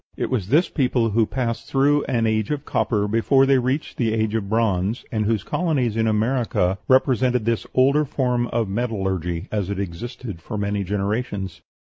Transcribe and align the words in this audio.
It 0.17 0.31
was 0.31 0.47
this 0.47 0.67
people 0.67 1.11
who 1.11 1.27
passed 1.27 1.67
through 1.67 2.03
an 2.05 2.25
age 2.25 2.49
of 2.49 2.65
copper 2.65 3.07
before 3.07 3.45
they 3.45 3.59
reached 3.59 3.97
the 3.97 4.15
age 4.15 4.33
of 4.33 4.49
bronze, 4.49 5.05
and 5.11 5.25
whose 5.27 5.43
colonies 5.43 5.95
in 5.95 6.07
America 6.07 6.79
represented 6.87 7.45
this 7.45 7.67
older 7.75 8.03
form 8.03 8.47
of 8.47 8.67
metallurgy 8.67 9.47
as 9.51 9.69
it 9.69 9.79
existed 9.79 10.41
for 10.41 10.57
many 10.57 10.83
generations. 10.83 11.61